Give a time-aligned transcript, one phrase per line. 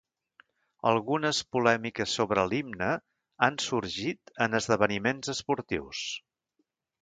[0.91, 2.87] Algunes polèmiques sobre l'himne
[3.49, 6.03] han sorgit en esdeveniments esportius.